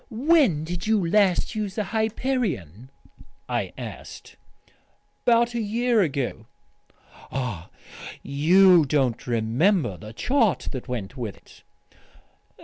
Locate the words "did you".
0.63-1.07